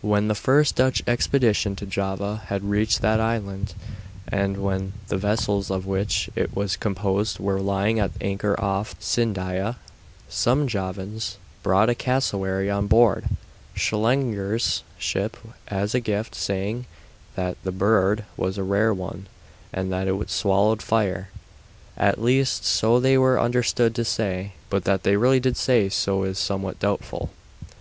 When 0.00 0.26
the 0.26 0.34
first 0.34 0.74
Dutch 0.74 1.04
expedition 1.06 1.76
to 1.76 1.86
Java 1.86 2.42
had 2.46 2.64
reached 2.64 3.00
that 3.00 3.20
island, 3.20 3.74
and 4.26 4.56
when 4.60 4.92
the 5.06 5.16
vessels 5.16 5.70
of 5.70 5.86
which 5.86 6.28
it 6.34 6.52
was 6.56 6.74
composed 6.74 7.38
were 7.38 7.60
lying 7.60 8.00
at 8.00 8.10
anchor 8.20 8.58
off 8.60 8.96
Sindaya, 9.00 9.76
some 10.28 10.66
Javans 10.66 11.36
brought 11.62 11.88
a 11.88 11.94
cassowary 11.94 12.68
on 12.72 12.88
board 12.88 13.26
Schellenger's 13.76 14.82
ship 14.98 15.36
as 15.68 15.94
a 15.94 16.00
gift, 16.00 16.34
saying 16.34 16.86
that 17.36 17.56
the 17.62 17.70
bird 17.70 18.24
was 18.36 18.58
a 18.58 18.64
rare 18.64 18.92
one 18.92 19.28
and 19.72 19.92
that 19.92 20.08
it 20.08 20.28
swallowed 20.30 20.82
fire. 20.82 21.28
At 21.96 22.20
least, 22.20 22.64
so 22.64 22.98
they 22.98 23.16
were 23.16 23.38
understood 23.38 23.94
to 23.94 24.04
say, 24.04 24.54
but 24.68 24.82
that 24.86 25.04
they 25.04 25.14
really 25.16 25.38
did 25.38 25.56
say 25.56 25.88
so 25.88 26.24
is 26.24 26.36
somewhat 26.36 26.80
doubtful. 26.80 27.30